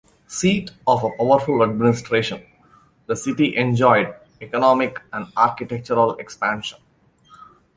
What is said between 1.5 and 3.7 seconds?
administration, the city